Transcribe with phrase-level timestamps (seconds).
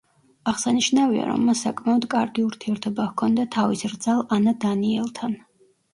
[0.51, 5.37] აღსანიშნავია, რომ მას საკმაოდ კარგი ურთიერთობა ჰქონდა თავის რძალ ანა დანიელთან.